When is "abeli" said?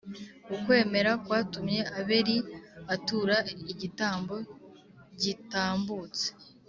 1.99-2.37